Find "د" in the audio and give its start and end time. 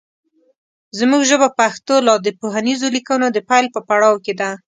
2.25-2.27, 3.31-3.37